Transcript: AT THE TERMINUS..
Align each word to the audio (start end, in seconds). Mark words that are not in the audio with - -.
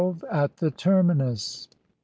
AT 0.31 0.57
THE 0.57 0.71
TERMINUS.. 0.71 1.67